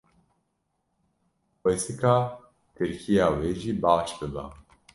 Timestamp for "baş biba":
3.83-4.45